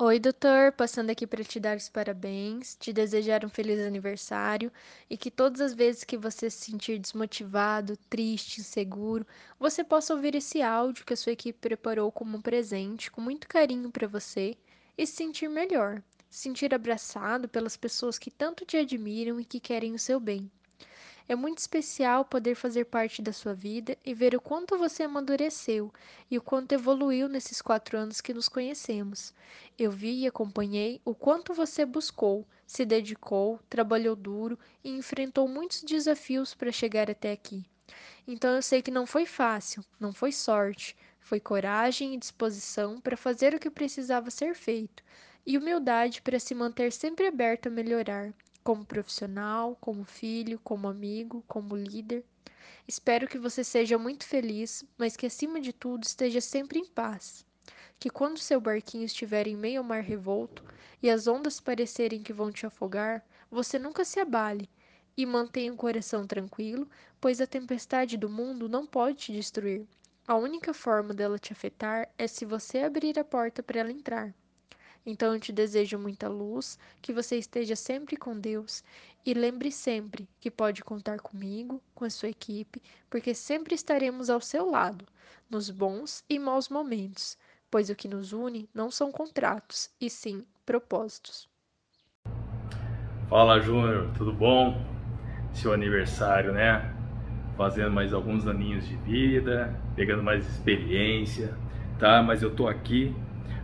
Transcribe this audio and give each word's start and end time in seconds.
Oi, 0.00 0.18
doutor, 0.18 0.72
passando 0.72 1.10
aqui 1.10 1.26
para 1.28 1.44
te 1.44 1.60
dar 1.60 1.76
os 1.76 1.88
parabéns, 1.88 2.74
te 2.74 2.92
desejar 2.92 3.44
um 3.44 3.48
feliz 3.48 3.78
aniversário 3.78 4.72
e 5.08 5.16
que 5.16 5.30
todas 5.30 5.60
as 5.60 5.74
vezes 5.74 6.02
que 6.02 6.16
você 6.16 6.50
se 6.50 6.64
sentir 6.64 6.98
desmotivado, 6.98 7.96
triste, 8.08 8.60
inseguro, 8.62 9.24
você 9.60 9.84
possa 9.84 10.12
ouvir 10.12 10.34
esse 10.34 10.60
áudio 10.60 11.04
que 11.04 11.12
a 11.12 11.16
sua 11.16 11.32
equipe 11.32 11.56
preparou 11.60 12.10
como 12.10 12.36
um 12.36 12.42
presente, 12.42 13.10
com 13.12 13.20
muito 13.20 13.46
carinho 13.46 13.92
para 13.92 14.08
você 14.08 14.56
e 14.98 15.06
se 15.06 15.14
sentir 15.14 15.48
melhor, 15.48 16.02
se 16.28 16.40
sentir 16.40 16.74
abraçado 16.74 17.46
pelas 17.48 17.76
pessoas 17.76 18.18
que 18.18 18.30
tanto 18.30 18.64
te 18.64 18.76
admiram 18.78 19.38
e 19.38 19.44
que 19.44 19.60
querem 19.60 19.94
o 19.94 19.98
seu 20.00 20.18
bem. 20.18 20.50
É 21.30 21.36
muito 21.36 21.58
especial 21.58 22.24
poder 22.24 22.56
fazer 22.56 22.86
parte 22.86 23.22
da 23.22 23.32
sua 23.32 23.54
vida 23.54 23.96
e 24.04 24.12
ver 24.12 24.34
o 24.34 24.40
quanto 24.40 24.76
você 24.76 25.04
amadureceu 25.04 25.94
e 26.28 26.36
o 26.36 26.42
quanto 26.42 26.72
evoluiu 26.72 27.28
nesses 27.28 27.62
quatro 27.62 27.96
anos 27.96 28.20
que 28.20 28.34
nos 28.34 28.48
conhecemos. 28.48 29.32
Eu 29.78 29.92
vi 29.92 30.22
e 30.22 30.26
acompanhei 30.26 31.00
o 31.04 31.14
quanto 31.14 31.54
você 31.54 31.86
buscou, 31.86 32.44
se 32.66 32.84
dedicou, 32.84 33.60
trabalhou 33.70 34.16
duro 34.16 34.58
e 34.82 34.90
enfrentou 34.90 35.46
muitos 35.46 35.84
desafios 35.84 36.52
para 36.52 36.72
chegar 36.72 37.08
até 37.08 37.30
aqui. 37.30 37.64
Então 38.26 38.56
eu 38.56 38.60
sei 38.60 38.82
que 38.82 38.90
não 38.90 39.06
foi 39.06 39.24
fácil, 39.24 39.84
não 40.00 40.12
foi 40.12 40.32
sorte, 40.32 40.96
foi 41.20 41.38
coragem 41.38 42.12
e 42.12 42.18
disposição 42.18 43.00
para 43.00 43.16
fazer 43.16 43.54
o 43.54 43.60
que 43.60 43.70
precisava 43.70 44.32
ser 44.32 44.56
feito, 44.56 45.04
e 45.46 45.56
humildade 45.56 46.22
para 46.22 46.40
se 46.40 46.56
manter 46.56 46.90
sempre 46.90 47.28
aberto 47.28 47.68
a 47.68 47.70
melhorar 47.70 48.34
como 48.62 48.84
profissional, 48.84 49.76
como 49.80 50.04
filho, 50.04 50.60
como 50.62 50.88
amigo, 50.88 51.44
como 51.46 51.76
líder. 51.76 52.24
Espero 52.86 53.28
que 53.28 53.38
você 53.38 53.62
seja 53.62 53.96
muito 53.98 54.24
feliz, 54.24 54.84
mas 54.98 55.16
que 55.16 55.26
acima 55.26 55.60
de 55.60 55.72
tudo 55.72 56.04
esteja 56.04 56.40
sempre 56.40 56.78
em 56.78 56.86
paz. 56.86 57.46
Que 57.98 58.10
quando 58.10 58.38
seu 58.38 58.60
barquinho 58.60 59.04
estiver 59.04 59.46
em 59.46 59.56
meio 59.56 59.80
ao 59.80 59.84
mar 59.84 60.02
revolto 60.02 60.64
e 61.02 61.08
as 61.08 61.26
ondas 61.26 61.60
parecerem 61.60 62.22
que 62.22 62.32
vão 62.32 62.50
te 62.50 62.66
afogar, 62.66 63.24
você 63.50 63.78
nunca 63.78 64.04
se 64.04 64.20
abale 64.20 64.68
e 65.16 65.26
mantenha 65.26 65.72
o 65.72 65.76
coração 65.76 66.26
tranquilo, 66.26 66.88
pois 67.20 67.40
a 67.40 67.46
tempestade 67.46 68.16
do 68.16 68.28
mundo 68.28 68.68
não 68.68 68.86
pode 68.86 69.18
te 69.18 69.32
destruir. 69.32 69.86
A 70.26 70.36
única 70.36 70.72
forma 70.72 71.12
dela 71.12 71.38
te 71.38 71.52
afetar 71.52 72.08
é 72.16 72.26
se 72.26 72.44
você 72.44 72.78
abrir 72.78 73.18
a 73.18 73.24
porta 73.24 73.62
para 73.62 73.80
ela 73.80 73.90
entrar. 73.90 74.34
Então 75.04 75.34
eu 75.34 75.40
te 75.40 75.52
desejo 75.52 75.98
muita 75.98 76.28
luz, 76.28 76.78
que 77.00 77.12
você 77.12 77.36
esteja 77.36 77.74
sempre 77.74 78.16
com 78.16 78.38
Deus 78.38 78.84
e 79.24 79.34
lembre 79.34 79.70
sempre 79.70 80.28
que 80.38 80.50
pode 80.50 80.84
contar 80.84 81.20
comigo, 81.20 81.82
com 81.94 82.04
a 82.04 82.10
sua 82.10 82.28
equipe, 82.28 82.82
porque 83.08 83.34
sempre 83.34 83.74
estaremos 83.74 84.30
ao 84.30 84.40
seu 84.40 84.70
lado, 84.70 85.06
nos 85.48 85.70
bons 85.70 86.24
e 86.28 86.38
maus 86.38 86.68
momentos, 86.68 87.36
pois 87.70 87.88
o 87.90 87.94
que 87.94 88.08
nos 88.08 88.32
une 88.32 88.68
não 88.74 88.90
são 88.90 89.10
contratos, 89.10 89.90
e 90.00 90.10
sim 90.10 90.44
propósitos. 90.66 91.48
Fala, 93.28 93.60
Júnior, 93.60 94.10
tudo 94.16 94.32
bom? 94.32 94.84
Seu 95.52 95.72
aniversário, 95.72 96.52
né? 96.52 96.94
Fazendo 97.56 97.90
mais 97.90 98.12
alguns 98.12 98.46
aninhos 98.46 98.86
de 98.88 98.96
vida, 98.96 99.78
pegando 99.94 100.22
mais 100.22 100.46
experiência, 100.46 101.56
tá? 101.98 102.22
Mas 102.22 102.42
eu 102.42 102.54
tô 102.54 102.66
aqui 102.66 103.14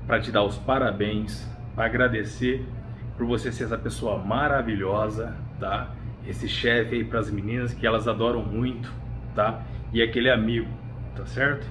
para 0.06 0.20
te 0.20 0.30
dar 0.30 0.44
os 0.44 0.56
parabéns, 0.56 1.48
para 1.74 1.86
agradecer 1.86 2.64
por 3.16 3.26
você 3.26 3.50
ser 3.50 3.64
essa 3.64 3.78
pessoa 3.78 4.18
maravilhosa, 4.18 5.34
tá? 5.58 5.90
Esse 6.26 6.48
chefe 6.48 6.96
aí 6.96 7.04
para 7.04 7.18
as 7.18 7.30
meninas 7.30 7.72
que 7.72 7.86
elas 7.86 8.06
adoram 8.06 8.42
muito, 8.42 8.92
tá? 9.34 9.62
E 9.92 10.02
aquele 10.02 10.30
amigo, 10.30 10.68
tá 11.14 11.24
certo? 11.26 11.66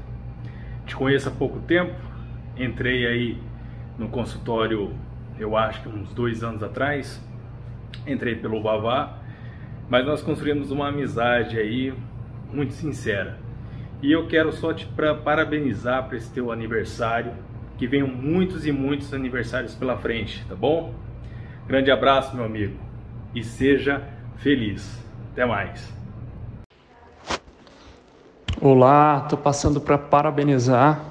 Te 0.86 0.96
conheço 0.96 1.30
há 1.30 1.32
pouco 1.32 1.60
tempo, 1.60 1.96
entrei 2.58 3.06
aí 3.06 3.42
no 3.98 4.10
consultório, 4.10 4.94
eu 5.40 5.56
acho 5.56 5.82
que 5.82 5.90
uns 5.90 6.14
dois 6.14 6.44
anos 6.44 6.62
atrás, 6.64 7.22
entrei 8.06 8.36
pelo 8.36 8.62
Vavá, 8.62 9.18
mas 9.90 10.06
nós 10.06 10.22
construímos 10.22 10.72
uma 10.72 10.90
amizade 10.90 11.58
aí 11.58 11.94
muito 12.52 12.74
sincera. 12.74 13.38
E 14.02 14.12
eu 14.12 14.28
quero 14.28 14.52
só 14.52 14.74
te 14.74 14.86
parabenizar 15.24 16.08
por 16.08 16.16
esse 16.16 16.32
teu 16.32 16.52
aniversário, 16.52 17.34
que 17.78 17.88
venham 17.88 18.08
muitos 18.08 18.66
e 18.66 18.72
muitos 18.72 19.14
aniversários 19.14 19.76
pela 19.76 19.98
frente, 19.98 20.46
tá 20.48 20.56
bom? 20.56 20.94
Grande 21.68 21.92
abraço, 21.92 22.36
meu 22.36 22.46
amigo, 22.46 22.76
e 23.34 23.44
seja 23.44 24.02
feliz. 24.38 25.04
Até 25.32 25.46
mais. 25.46 25.94
Olá, 28.62 29.22
estou 29.24 29.38
passando 29.38 29.82
para 29.82 29.98
parabenizar 29.98 31.04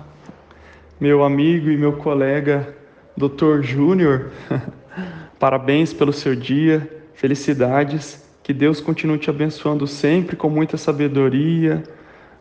meu 0.98 1.22
amigo 1.22 1.70
e 1.70 1.76
meu 1.76 1.94
colega 1.94 2.74
Dr. 3.16 3.60
Júnior. 3.60 4.30
Parabéns 5.38 5.92
pelo 5.92 6.12
seu 6.12 6.34
dia, 6.34 7.04
felicidades, 7.14 8.24
que 8.42 8.54
Deus 8.54 8.80
continue 8.80 9.18
te 9.18 9.28
abençoando 9.28 9.86
sempre 9.86 10.36
com 10.36 10.48
muita 10.48 10.78
sabedoria, 10.78 11.82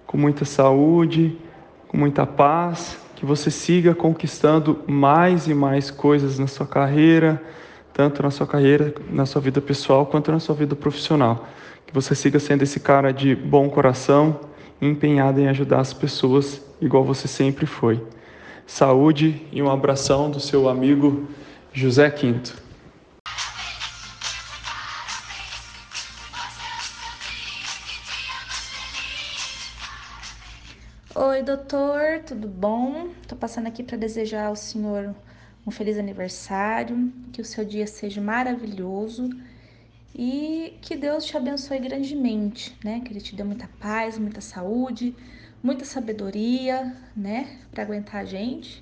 com 0.05 0.17
muita 0.17 0.45
saúde, 0.45 1.37
com 1.89 1.97
muita 1.97 2.25
paz 2.25 3.02
que 3.23 3.27
você 3.27 3.49
siga 3.49 3.95
conquistando 3.95 4.81
mais 4.85 5.47
e 5.47 5.53
mais 5.53 5.89
coisas 5.89 6.37
na 6.39 6.45
sua 6.45 6.67
carreira, 6.67 7.41
tanto 7.93 8.21
na 8.21 8.29
sua 8.29 8.45
carreira, 8.45 8.93
na 9.09 9.25
sua 9.25 9.39
vida 9.39 9.61
pessoal, 9.61 10.05
quanto 10.05 10.29
na 10.29 10.41
sua 10.41 10.53
vida 10.53 10.75
profissional. 10.75 11.47
Que 11.87 11.93
você 11.93 12.15
siga 12.15 12.37
sendo 12.37 12.63
esse 12.63 12.81
cara 12.81 13.13
de 13.13 13.33
bom 13.33 13.69
coração, 13.69 14.41
empenhado 14.81 15.39
em 15.39 15.47
ajudar 15.47 15.79
as 15.79 15.93
pessoas, 15.93 16.61
igual 16.81 17.05
você 17.05 17.25
sempre 17.25 17.65
foi. 17.65 18.03
Saúde 18.67 19.41
e 19.53 19.63
um 19.63 19.71
abração 19.71 20.29
do 20.29 20.41
seu 20.41 20.67
amigo 20.67 21.25
José 21.71 22.09
Quinto. 22.09 22.61
Oi, 31.43 31.47
doutor, 31.57 32.23
tudo 32.25 32.47
bom? 32.47 33.09
Tô 33.27 33.35
passando 33.35 33.67
aqui 33.67 33.83
para 33.83 33.97
desejar 33.97 34.45
ao 34.45 34.55
senhor 34.55 35.13
um 35.67 35.71
feliz 35.71 35.97
aniversário, 35.97 37.11
que 37.33 37.41
o 37.41 37.43
seu 37.43 37.65
dia 37.65 37.85
seja 37.85 38.21
maravilhoso 38.21 39.29
e 40.15 40.77
que 40.81 40.95
Deus 40.95 41.25
te 41.25 41.35
abençoe 41.35 41.79
grandemente, 41.79 42.73
né? 42.81 43.01
Que 43.01 43.11
ele 43.11 43.19
te 43.19 43.35
dê 43.35 43.43
muita 43.43 43.69
paz, 43.77 44.17
muita 44.17 44.39
saúde, 44.39 45.13
muita 45.61 45.83
sabedoria, 45.83 46.95
né, 47.13 47.59
para 47.71 47.83
aguentar 47.83 48.21
a 48.21 48.25
gente. 48.25 48.81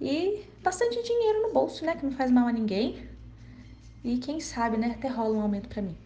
E 0.00 0.46
bastante 0.62 1.02
dinheiro 1.02 1.42
no 1.42 1.52
bolso, 1.52 1.84
né, 1.84 1.94
que 1.96 2.06
não 2.06 2.12
faz 2.12 2.30
mal 2.30 2.48
a 2.48 2.52
ninguém. 2.52 3.06
E 4.02 4.16
quem 4.16 4.40
sabe, 4.40 4.78
né, 4.78 4.92
até 4.96 5.08
rola 5.08 5.36
um 5.36 5.42
aumento 5.42 5.68
para 5.68 5.82
mim, 5.82 5.98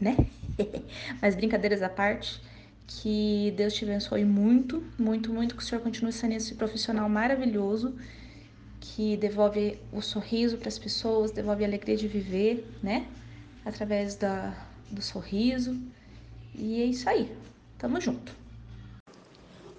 né? 0.00 0.16
Mas 1.20 1.36
brincadeiras 1.36 1.82
à 1.82 1.88
parte, 1.90 2.40
que 2.86 3.52
Deus 3.56 3.74
te 3.74 3.84
abençoe 3.84 4.24
muito, 4.24 4.82
muito, 4.98 5.32
muito, 5.32 5.56
que 5.56 5.62
o 5.62 5.64
Senhor 5.64 5.80
continue 5.80 6.12
sendo 6.12 6.34
esse 6.34 6.54
profissional 6.54 7.08
maravilhoso 7.08 7.94
que 8.80 9.16
devolve 9.16 9.78
o 9.92 10.00
sorriso 10.00 10.56
para 10.58 10.68
as 10.68 10.78
pessoas, 10.78 11.30
devolve 11.30 11.64
a 11.64 11.66
alegria 11.66 11.96
de 11.96 12.06
viver, 12.06 12.66
né? 12.82 13.06
Através 13.64 14.14
da, 14.14 14.56
do 14.90 15.02
sorriso. 15.02 15.76
E 16.54 16.80
é 16.80 16.84
isso 16.84 17.08
aí. 17.08 17.30
Tamo 17.78 18.00
junto. 18.00 18.32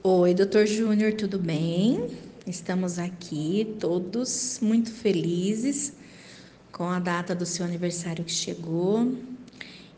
Oi, 0.03 0.33
doutor 0.33 0.65
Júnior, 0.65 1.13
tudo 1.13 1.39
bem? 1.39 2.07
Estamos 2.45 2.99
aqui 2.99 3.75
todos 3.79 4.59
muito 4.61 4.91
felizes 4.91 5.93
com 6.71 6.85
a 6.85 6.99
data 6.99 7.33
do 7.33 7.45
seu 7.45 7.65
aniversário 7.65 8.23
que 8.23 8.31
chegou. 8.31 9.11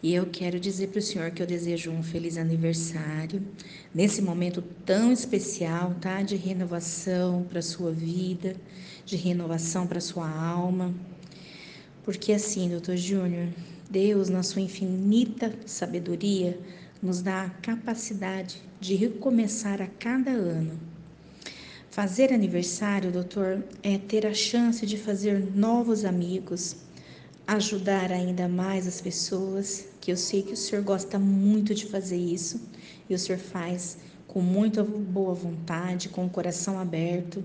E 0.02 0.14
eu 0.14 0.26
quero 0.28 0.60
dizer 0.60 0.88
para 0.88 1.00
o 1.00 1.02
senhor 1.02 1.32
que 1.32 1.44
eu 1.44 1.48
desejo 1.48 1.92
um 1.92 2.02
feliz 2.02 2.38
aniversário, 2.38 3.46
nesse 3.94 4.22
momento 4.22 4.62
tão 4.86 5.12
especial, 5.12 5.94
tá? 6.00 6.22
De 6.22 6.38
renovação 6.38 7.44
para 7.50 7.62
sua 7.62 7.92
vida, 7.92 8.56
de 9.06 9.18
renovação 9.18 9.86
para 9.86 10.00
sua 10.00 10.30
alma. 10.30 10.94
Porque 12.03 12.32
assim, 12.32 12.70
doutor 12.70 12.96
Júnior, 12.96 13.50
Deus, 13.90 14.29
na 14.29 14.41
sua 14.41 14.62
infinita 14.62 15.53
sabedoria, 15.66 16.58
nos 17.02 17.22
dá 17.22 17.44
a 17.44 17.50
capacidade 17.50 18.62
de 18.79 18.96
recomeçar 18.96 19.82
a 19.82 19.88
cada 19.88 20.32
ano. 20.32 20.79
Fazer 21.90 22.32
aniversário, 22.32 23.12
doutor, 23.12 23.64
é 23.84 23.97
ter 23.97 24.26
a 24.26 24.34
chance 24.34 24.85
de 24.85 24.97
fazer 24.97 25.44
novos 25.53 26.06
amigos, 26.06 26.78
ajudar 27.55 28.11
ainda 28.11 28.47
mais 28.47 28.87
as 28.87 29.01
pessoas, 29.01 29.87
que 29.99 30.11
eu 30.11 30.17
sei 30.17 30.43
que 30.43 30.53
o 30.53 30.57
senhor 30.57 30.84
gosta 30.84 31.17
muito 31.17 31.73
de 31.73 31.87
fazer 31.87 32.17
isso 32.17 32.61
e 33.09 33.16
o 33.16 33.17
senhor 33.17 33.40
faz 33.40 33.97
com 34.28 34.40
muita 34.40 34.84
boa 34.84 35.34
vontade, 35.34 36.09
com 36.09 36.28
o 36.28 36.29
coração 36.29 36.78
aberto. 36.78 37.43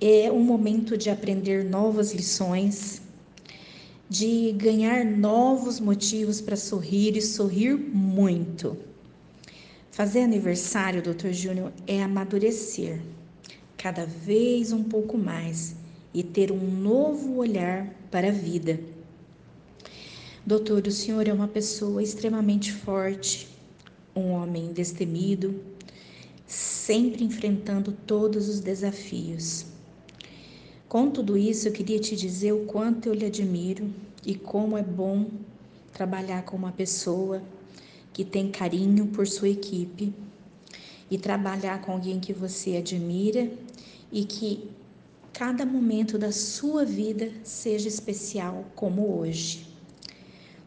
É 0.00 0.30
um 0.32 0.42
momento 0.42 0.96
de 0.96 1.08
aprender 1.08 1.64
novas 1.64 2.12
lições, 2.12 3.00
de 4.08 4.50
ganhar 4.52 5.04
novos 5.04 5.78
motivos 5.78 6.40
para 6.40 6.56
sorrir 6.56 7.16
e 7.16 7.22
sorrir 7.22 7.76
muito. 7.76 8.76
Fazer 9.92 10.22
aniversário, 10.22 11.00
doutor 11.00 11.32
Júnior, 11.32 11.72
é 11.86 12.02
amadurecer 12.02 13.00
cada 13.76 14.04
vez 14.04 14.72
um 14.72 14.82
pouco 14.82 15.16
mais 15.16 15.76
e 16.12 16.24
ter 16.24 16.50
um 16.50 16.70
novo 16.70 17.36
olhar 17.36 17.86
para 18.10 18.28
a 18.28 18.32
vida. 18.32 18.95
Doutor, 20.46 20.86
o 20.86 20.92
senhor 20.92 21.26
é 21.26 21.32
uma 21.32 21.48
pessoa 21.48 22.00
extremamente 22.00 22.72
forte, 22.72 23.48
um 24.14 24.30
homem 24.30 24.72
destemido, 24.72 25.60
sempre 26.46 27.24
enfrentando 27.24 27.90
todos 27.90 28.48
os 28.48 28.60
desafios. 28.60 29.66
Com 30.88 31.10
tudo 31.10 31.36
isso, 31.36 31.66
eu 31.66 31.72
queria 31.72 31.98
te 31.98 32.14
dizer 32.14 32.52
o 32.52 32.64
quanto 32.64 33.08
eu 33.08 33.12
lhe 33.12 33.26
admiro 33.26 33.90
e 34.24 34.36
como 34.36 34.78
é 34.78 34.84
bom 34.84 35.26
trabalhar 35.92 36.44
com 36.44 36.56
uma 36.56 36.70
pessoa 36.70 37.42
que 38.12 38.24
tem 38.24 38.48
carinho 38.48 39.08
por 39.08 39.26
sua 39.26 39.48
equipe 39.48 40.14
e 41.10 41.18
trabalhar 41.18 41.80
com 41.80 41.90
alguém 41.90 42.20
que 42.20 42.32
você 42.32 42.76
admira 42.76 43.50
e 44.12 44.24
que 44.24 44.70
cada 45.32 45.66
momento 45.66 46.16
da 46.16 46.30
sua 46.30 46.84
vida 46.84 47.32
seja 47.42 47.88
especial 47.88 48.64
como 48.76 49.18
hoje. 49.18 49.65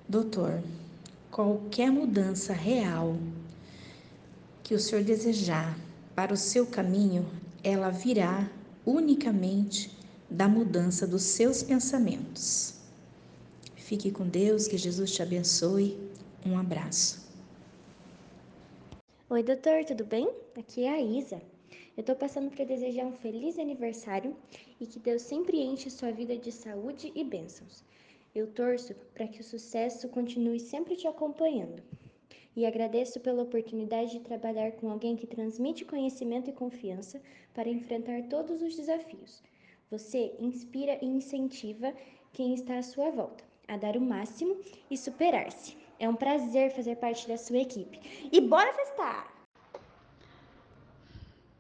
Doutor, 0.09 0.63
qualquer 1.29 1.91
mudança 1.91 2.51
real 2.51 3.15
que 4.63 4.73
o 4.73 4.79
senhor 4.79 5.03
desejar 5.03 5.77
para 6.15 6.33
o 6.33 6.37
seu 6.37 6.65
caminho, 6.65 7.29
ela 7.63 7.91
virá 7.91 8.49
unicamente 8.83 9.95
da 10.27 10.47
mudança 10.47 11.05
dos 11.05 11.21
seus 11.21 11.61
pensamentos. 11.61 12.73
Fique 13.75 14.09
com 14.09 14.27
Deus, 14.27 14.67
que 14.67 14.79
Jesus 14.79 15.11
te 15.11 15.21
abençoe. 15.21 15.95
Um 16.43 16.57
abraço. 16.57 17.23
Oi, 19.29 19.43
doutor, 19.43 19.85
tudo 19.85 20.05
bem? 20.05 20.27
Aqui 20.57 20.85
é 20.85 20.89
a 20.89 20.99
Isa. 20.99 21.39
Eu 21.95 22.01
tô 22.01 22.15
passando 22.15 22.49
para 22.49 22.65
desejar 22.65 23.05
um 23.05 23.11
feliz 23.11 23.59
aniversário 23.59 24.35
e 24.81 24.87
que 24.87 24.97
Deus 24.97 25.21
sempre 25.21 25.61
enche 25.61 25.87
sua 25.91 26.11
vida 26.11 26.35
de 26.35 26.51
saúde 26.51 27.11
e 27.13 27.23
bênçãos. 27.23 27.83
Eu 28.39 28.47
torço 28.47 28.95
para 29.13 29.27
que 29.27 29.41
o 29.41 29.43
sucesso 29.43 30.07
continue 30.07 30.61
sempre 30.61 30.95
te 30.95 31.05
acompanhando. 31.05 31.83
E 32.55 32.65
agradeço 32.65 33.19
pela 33.19 33.43
oportunidade 33.43 34.11
de 34.11 34.21
trabalhar 34.21 34.71
com 34.77 34.89
alguém 34.89 35.17
que 35.17 35.27
transmite 35.27 35.83
conhecimento 35.83 36.49
e 36.49 36.53
confiança 36.53 37.21
para 37.53 37.67
enfrentar 37.67 38.29
todos 38.29 38.61
os 38.61 38.77
desafios. 38.77 39.43
Você 39.91 40.33
inspira 40.39 40.97
e 41.01 41.05
incentiva 41.05 41.93
quem 42.31 42.53
está 42.53 42.77
à 42.77 42.81
sua 42.81 43.11
volta 43.11 43.43
a 43.67 43.75
dar 43.75 43.97
o 43.97 44.01
máximo 44.01 44.55
e 44.89 44.97
superar-se. 44.97 45.77
É 45.99 46.07
um 46.07 46.15
prazer 46.15 46.71
fazer 46.71 46.95
parte 46.95 47.27
da 47.27 47.37
sua 47.37 47.57
equipe. 47.57 47.99
E 48.31 48.39
bora 48.39 48.73
festar! 48.73 49.33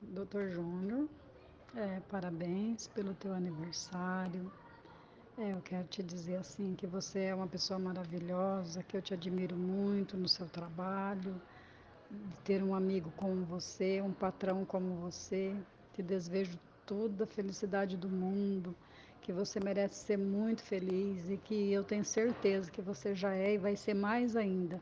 Doutor 0.01 0.49
Júnior, 0.49 1.09
é, 1.75 1.99
parabéns 2.09 2.87
pelo 2.87 3.13
teu 3.15 3.33
aniversário. 3.33 4.49
É, 5.41 5.53
eu 5.53 5.61
quero 5.61 5.87
te 5.87 6.03
dizer 6.03 6.35
assim 6.35 6.75
que 6.75 6.85
você 6.85 7.19
é 7.19 7.33
uma 7.33 7.47
pessoa 7.47 7.79
maravilhosa, 7.79 8.83
que 8.83 8.97
eu 8.97 9.01
te 9.01 9.13
admiro 9.13 9.55
muito 9.55 10.17
no 10.17 10.27
seu 10.27 10.45
trabalho, 10.49 11.33
de 12.11 12.35
ter 12.43 12.61
um 12.61 12.75
amigo 12.75 13.09
como 13.15 13.45
você, 13.45 14.01
um 14.01 14.11
patrão 14.11 14.65
como 14.65 14.95
você. 14.95 15.55
Te 15.93 16.03
desejo 16.03 16.59
toda 16.85 17.23
a 17.23 17.27
felicidade 17.27 17.95
do 17.95 18.09
mundo, 18.09 18.75
que 19.21 19.31
você 19.31 19.61
merece 19.61 19.95
ser 20.07 20.17
muito 20.17 20.61
feliz 20.61 21.29
e 21.29 21.37
que 21.37 21.71
eu 21.71 21.85
tenho 21.85 22.03
certeza 22.03 22.69
que 22.69 22.81
você 22.81 23.15
já 23.15 23.33
é 23.33 23.53
e 23.53 23.57
vai 23.57 23.77
ser 23.77 23.93
mais 23.93 24.35
ainda. 24.35 24.77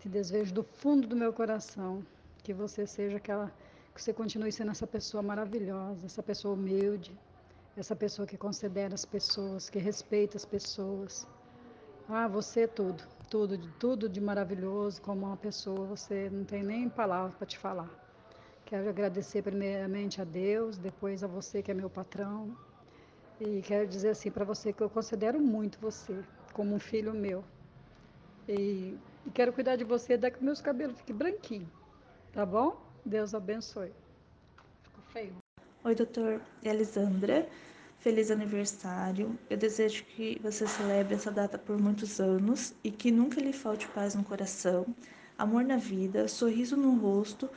Te 0.00 0.08
desejo 0.08 0.52
do 0.52 0.64
fundo 0.64 1.06
do 1.06 1.14
meu 1.14 1.32
coração 1.32 2.04
que 2.42 2.52
você 2.52 2.84
seja 2.84 3.18
aquela, 3.18 3.48
que 3.94 4.02
você 4.02 4.12
continue 4.12 4.50
sendo 4.50 4.72
essa 4.72 4.88
pessoa 4.88 5.22
maravilhosa, 5.22 6.04
essa 6.04 6.22
pessoa 6.22 6.54
humilde, 6.54 7.16
essa 7.78 7.94
pessoa 7.94 8.26
que 8.26 8.36
considera 8.36 8.94
as 8.94 9.04
pessoas, 9.04 9.70
que 9.70 9.78
respeita 9.78 10.36
as 10.36 10.44
pessoas. 10.44 11.26
Ah, 12.08 12.26
você 12.26 12.62
é 12.62 12.66
tudo, 12.66 13.04
tudo, 13.30 13.58
tudo 13.78 14.08
de 14.08 14.20
maravilhoso 14.20 15.00
como 15.00 15.26
uma 15.26 15.36
pessoa, 15.36 15.86
você 15.86 16.28
não 16.30 16.44
tem 16.44 16.62
nem 16.62 16.88
palavra 16.88 17.36
para 17.36 17.46
te 17.46 17.56
falar. 17.56 17.88
Quero 18.64 18.88
agradecer 18.88 19.42
primeiramente 19.42 20.20
a 20.20 20.24
Deus, 20.24 20.76
depois 20.76 21.22
a 21.22 21.26
você 21.26 21.62
que 21.62 21.70
é 21.70 21.74
meu 21.74 21.88
patrão. 21.88 22.50
E 23.40 23.62
quero 23.62 23.86
dizer 23.86 24.10
assim 24.10 24.30
para 24.30 24.44
você 24.44 24.72
que 24.72 24.82
eu 24.82 24.90
considero 24.90 25.40
muito 25.40 25.78
você 25.78 26.12
como 26.52 26.74
um 26.74 26.80
filho 26.80 27.14
meu. 27.14 27.44
E, 28.48 28.98
e 29.24 29.30
quero 29.32 29.52
cuidar 29.52 29.76
de 29.76 29.84
você 29.84 30.14
até 30.14 30.30
que 30.30 30.42
meus 30.42 30.60
cabelos 30.60 30.98
fiquem 30.98 31.14
branquinhos. 31.14 31.68
Tá 32.32 32.44
bom? 32.44 32.76
Deus 33.06 33.34
abençoe. 33.34 33.92
Ficou 34.82 35.04
feio. 35.12 35.47
Oi, 35.88 35.94
doutor 35.94 36.42
Elisandra. 36.62 37.48
Feliz 37.98 38.30
aniversário. 38.30 39.38
Eu 39.48 39.56
desejo 39.56 40.04
que 40.04 40.38
você 40.42 40.66
celebre 40.66 41.14
essa 41.14 41.30
data 41.30 41.56
por 41.56 41.80
muitos 41.80 42.20
anos 42.20 42.74
e 42.84 42.90
que 42.90 43.10
nunca 43.10 43.40
lhe 43.40 43.54
falte 43.54 43.88
paz 43.88 44.14
no 44.14 44.22
coração, 44.22 44.84
amor 45.38 45.64
na 45.64 45.78
vida, 45.78 46.28
sorriso 46.28 46.76
no 46.76 46.94
rosto 46.98 47.48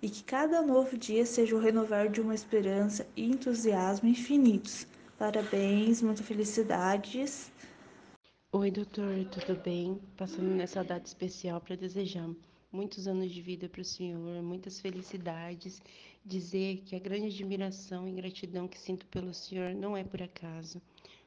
e 0.00 0.08
que 0.08 0.22
cada 0.22 0.62
novo 0.62 0.96
dia 0.96 1.26
seja 1.26 1.56
o 1.56 1.58
renovar 1.58 2.08
de 2.08 2.20
uma 2.20 2.36
esperança 2.36 3.04
e 3.16 3.28
entusiasmo 3.28 4.08
infinitos. 4.08 4.86
Parabéns, 5.18 6.00
muitas 6.00 6.24
felicidades. 6.24 7.50
Oi, 8.52 8.70
doutor, 8.70 9.24
tudo 9.24 9.60
bem? 9.60 10.00
Passando 10.16 10.54
nessa 10.54 10.84
data 10.84 11.08
especial 11.08 11.60
para 11.60 11.74
desejar 11.74 12.30
muitos 12.72 13.06
anos 13.06 13.30
de 13.30 13.40
vida 13.40 13.68
para 13.68 13.82
o 13.82 13.84
senhor, 13.84 14.42
muitas 14.42 14.80
felicidades. 14.80 15.82
Dizer 16.24 16.82
que 16.84 16.96
a 16.96 16.98
grande 16.98 17.26
admiração 17.26 18.08
e 18.08 18.12
gratidão 18.12 18.66
que 18.66 18.78
sinto 18.78 19.06
pelo 19.06 19.34
senhor 19.34 19.74
não 19.74 19.96
é 19.96 20.02
por 20.04 20.22
acaso, 20.22 20.80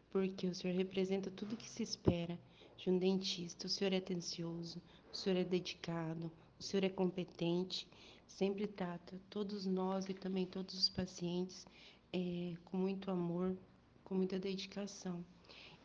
porque 0.09 0.47
o 0.47 0.55
senhor 0.55 0.75
representa 0.75 1.29
tudo 1.29 1.57
que 1.57 1.69
se 1.69 1.83
espera 1.83 2.39
de 2.77 2.89
um 2.89 2.97
dentista. 2.97 3.67
O 3.67 3.69
senhor 3.69 3.93
é 3.93 3.97
atencioso, 3.97 4.81
o 5.13 5.15
senhor 5.15 5.37
é 5.37 5.43
dedicado, 5.43 6.31
o 6.59 6.63
senhor 6.63 6.83
é 6.83 6.89
competente 6.89 7.87
sempre 8.27 8.67
trata 8.67 9.17
todos 9.29 9.65
nós 9.65 10.09
e 10.09 10.13
também 10.13 10.45
todos 10.45 10.75
os 10.75 10.89
pacientes 10.89 11.65
é, 12.11 12.53
com 12.65 12.77
muito 12.77 13.09
amor, 13.09 13.55
com 14.03 14.15
muita 14.15 14.37
dedicação. 14.37 15.23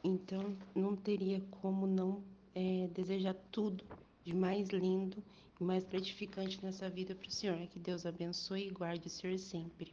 Então, 0.02 0.56
não 0.74 0.96
teria 0.96 1.40
como 1.50 1.86
não 1.86 2.22
é, 2.54 2.88
desejar 2.88 3.34
tudo 3.52 3.84
de 4.24 4.34
mais 4.34 4.68
lindo 4.70 5.22
e 5.60 5.64
mais 5.64 5.84
gratificante 5.84 6.58
nessa 6.62 6.88
vida 6.88 7.14
para 7.14 7.28
o 7.28 7.30
senhor. 7.30 7.56
Que 7.68 7.78
Deus 7.78 8.06
abençoe 8.06 8.68
e 8.68 8.70
guarde 8.70 9.06
o 9.06 9.10
senhor 9.10 9.38
sempre. 9.38 9.92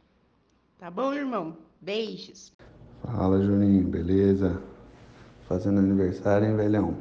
Tá 0.78 0.90
bom, 0.90 1.12
irmão? 1.12 1.56
Beijos. 1.80 2.52
Fala, 3.02 3.42
Juninho, 3.42 3.86
beleza? 3.86 4.62
Fazendo 5.46 5.78
aniversário, 5.78 6.48
hein, 6.48 6.56
velhão? 6.56 6.96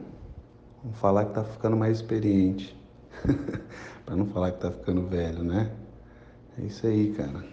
Vamos 0.84 0.98
falar 1.00 1.26
que 1.26 1.34
tá 1.34 1.44
ficando 1.44 1.78
mais 1.78 1.98
experiente. 1.98 2.76
para 4.06 4.16
não 4.16 4.26
falar 4.28 4.52
que 4.52 4.62
tá 4.62 4.72
ficando 4.72 5.08
velho, 5.08 5.44
né? 5.44 5.72
É 6.58 6.66
isso 6.66 6.88
aí, 6.88 7.14
cara. 7.14 7.44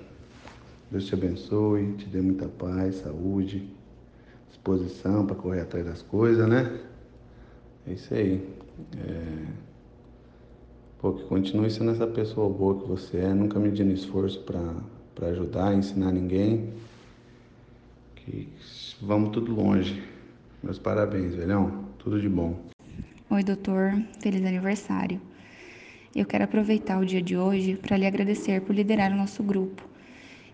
Deus 0.91 1.07
te 1.07 1.15
abençoe, 1.15 1.95
te 1.95 2.07
dê 2.07 2.21
muita 2.21 2.49
paz, 2.49 2.97
saúde, 2.97 3.75
disposição 4.49 5.27
para 5.27 5.37
correr 5.37 5.63
atrás 5.63 5.85
das 5.85 6.03
coisas, 6.03 6.49
né? 6.49 6.81
É 7.87 7.93
isso 7.93 8.15
aí. 8.15 8.49
É... 8.97 9.34
Pô, 11.05 11.13
que 11.13 11.25
continue 11.25 11.71
sendo 11.71 11.91
essa 11.91 12.07
pessoa 12.07 12.49
boa 12.49 12.81
que 12.81 12.89
você 12.89 13.19
é, 13.19 13.35
nunca 13.35 13.61
medindo 13.61 13.93
esforço 13.93 14.43
para 14.43 15.29
ajudar, 15.29 15.75
ensinar 15.75 16.11
ninguém. 16.11 16.71
Que 18.17 18.49
vamos 19.03 19.29
tudo 19.29 19.55
longe. 19.55 20.03
Meus 20.63 20.79
parabéns, 20.79 21.35
velhão. 21.35 21.85
Tudo 21.99 22.19
de 22.19 22.27
bom. 22.27 22.59
Oi, 23.29 23.45
doutor. 23.45 24.03
Feliz 24.19 24.43
aniversário. 24.47 25.21
Eu 26.17 26.25
quero 26.25 26.45
aproveitar 26.45 26.99
o 26.99 27.05
dia 27.05 27.21
de 27.21 27.37
hoje 27.37 27.77
para 27.77 27.99
lhe 27.99 28.07
agradecer 28.07 28.63
por 28.63 28.75
liderar 28.75 29.13
o 29.13 29.17
nosso 29.17 29.43
grupo. 29.43 29.87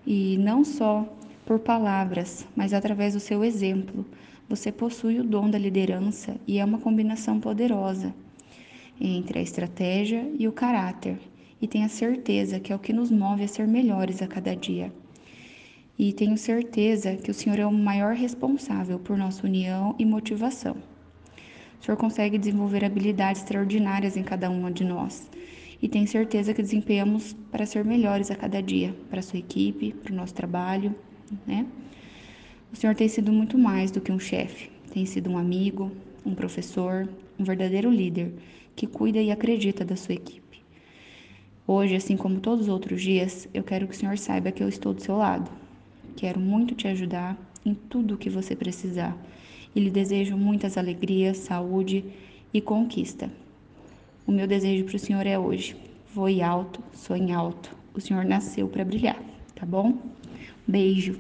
E 0.05 0.37
não 0.39 0.65
só 0.65 1.09
por 1.47 1.61
palavras, 1.61 2.45
mas 2.57 2.73
através 2.73 3.15
do 3.15 3.21
seu 3.21 3.45
exemplo. 3.45 4.05
Você 4.49 4.73
possui 4.73 5.21
o 5.21 5.25
dom 5.25 5.49
da 5.49 5.57
liderança 5.57 6.35
e 6.45 6.59
é 6.59 6.65
uma 6.65 6.81
combinação 6.81 7.39
poderosa 7.39 8.13
entre 9.01 9.39
a 9.39 9.43
estratégia 9.43 10.31
e 10.39 10.47
o 10.47 10.53
caráter. 10.53 11.19
E 11.61 11.67
tenha 11.67 11.89
certeza 11.89 12.61
que 12.61 12.73
é 12.73 12.77
o 12.77 12.79
que 12.79 12.93
nos 12.93 13.11
move 13.11 13.43
a 13.43 13.49
ser 13.49 13.67
melhores 13.67 14.23
a 14.23 14.27
cada 14.27 14.55
dia. 14.55 14.93
E 15.99 16.13
tenho 16.13 16.37
certeza 16.37 17.17
que 17.17 17.31
o 17.31 17.35
Senhor 17.35 17.59
é 17.59 17.67
o 17.67 17.73
maior 17.73 18.15
responsável 18.15 18.99
por 18.99 19.17
nossa 19.17 19.47
união 19.47 19.95
e 19.99 20.05
motivação. 20.05 20.77
O 21.81 21.85
Senhor 21.85 21.97
consegue 21.97 22.39
desenvolver 22.39 22.85
habilidades 22.85 23.43
extraordinárias 23.43 24.17
em 24.17 24.23
cada 24.23 24.51
uma 24.51 24.71
de 24.71 24.85
nós 24.85 25.31
e 25.83 25.89
tenho 25.89 26.07
certeza 26.07 26.53
que 26.53 26.63
desempenhamos 26.63 27.35
para 27.51 27.65
ser 27.65 27.85
melhores 27.85 28.31
a 28.31 28.37
cada 28.37 28.63
dia, 28.63 28.95
para 29.09 29.21
a 29.21 29.23
sua 29.23 29.39
equipe, 29.39 29.93
para 29.93 30.13
o 30.13 30.17
nosso 30.17 30.35
trabalho, 30.35 30.95
né? 31.47 31.67
O 32.73 32.77
Senhor 32.77 32.95
tem 32.95 33.09
sido 33.09 33.33
muito 33.33 33.59
mais 33.59 33.91
do 33.91 34.01
que 34.01 34.13
um 34.13 34.19
chefe, 34.19 34.71
tem 34.93 35.07
sido 35.07 35.31
um 35.31 35.39
amigo, 35.39 35.91
um 36.25 36.35
professor, 36.35 37.09
um 37.41 37.45
verdadeiro 37.45 37.91
líder 37.91 38.35
que 38.77 38.87
cuida 38.87 39.19
e 39.19 39.31
acredita 39.31 39.85
da 39.85 39.97
sua 39.97 40.15
equipe. 40.15 40.63
Hoje, 41.67 41.97
assim 41.97 42.17
como 42.17 42.41
todos 42.41 42.67
os 42.67 42.73
outros 42.73 43.01
dias, 43.01 43.49
eu 43.55 43.63
quero 43.63 43.87
que 43.87 43.95
o 43.95 43.97
Senhor 43.97 44.19
saiba 44.19 44.53
que 44.53 44.63
eu 44.63 44.69
estou 44.69 44.93
do 44.93 45.03
seu 45.03 45.17
lado. 45.17 45.51
Quero 46.17 46.39
muito 46.39 46.75
te 46.75 46.87
ajudar 46.89 47.39
em 47.65 47.75
tudo 47.75 48.15
o 48.15 48.19
que 48.19 48.29
você 48.29 48.55
precisar. 48.55 49.17
E 49.75 49.81
lhe 49.81 49.91
desejo 49.91 50.37
muitas 50.37 50.77
alegrias, 50.77 51.39
saúde 51.39 52.05
e 52.53 52.61
conquista. 52.61 53.31
O 54.27 54.33
meu 54.33 54.47
desejo 54.47 54.85
para 54.85 54.97
o 54.97 54.99
Senhor 54.99 55.27
é 55.27 55.39
hoje. 55.39 55.77
Voe 56.13 56.43
alto, 56.43 56.83
sonhe 56.93 57.33
alto. 57.33 57.75
O 57.95 58.01
Senhor 58.01 58.25
nasceu 58.25 58.69
para 58.69 58.85
brilhar, 58.85 59.21
tá 59.55 59.65
bom? 59.65 59.99
Beijo. 60.67 61.19